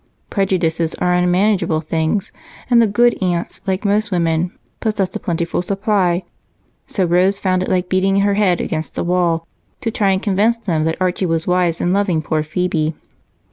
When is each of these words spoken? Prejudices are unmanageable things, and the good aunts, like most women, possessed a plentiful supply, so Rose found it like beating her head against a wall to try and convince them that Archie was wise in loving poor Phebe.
Prejudices 0.31 0.95
are 0.95 1.13
unmanageable 1.13 1.81
things, 1.81 2.31
and 2.71 2.81
the 2.81 2.87
good 2.87 3.15
aunts, 3.21 3.61
like 3.67 3.85
most 3.85 4.09
women, 4.09 4.51
possessed 4.79 5.15
a 5.15 5.19
plentiful 5.19 5.61
supply, 5.61 6.23
so 6.87 7.05
Rose 7.05 7.39
found 7.39 7.61
it 7.61 7.69
like 7.69 7.87
beating 7.87 8.21
her 8.21 8.33
head 8.33 8.59
against 8.59 8.97
a 8.97 9.03
wall 9.03 9.45
to 9.81 9.91
try 9.91 10.09
and 10.09 10.19
convince 10.19 10.57
them 10.57 10.85
that 10.85 10.97
Archie 10.99 11.27
was 11.27 11.45
wise 11.45 11.79
in 11.79 11.93
loving 11.93 12.23
poor 12.23 12.41
Phebe. 12.41 12.95